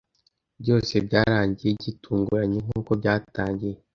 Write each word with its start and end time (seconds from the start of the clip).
Byose 0.61 0.93
byarangiye 1.05 1.71
gitunguranye 1.83 2.57
nkuko 2.65 2.91
byatangiye. 2.99 3.77